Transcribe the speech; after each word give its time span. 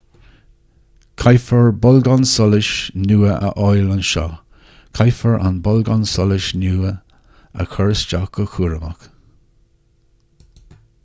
caithfear 1.23 1.67
bolgán 1.83 2.23
solais 2.29 2.69
nua 3.11 3.35
a 3.49 3.51
fháil 3.65 3.91
ansin 3.97 4.33
caithfear 5.01 5.37
an 5.49 5.61
bolgán 5.69 6.07
solais 6.13 6.49
nua 6.63 6.95
a 7.65 7.69
chur 7.75 7.95
isteach 7.97 8.33
go 8.39 8.47
cúramach 8.57 9.07